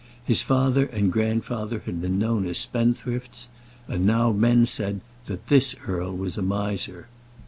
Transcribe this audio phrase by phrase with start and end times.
[0.25, 3.49] His father and grandfather had been known as spendthrifts;
[3.87, 7.05] and now men said that this earl was a miser.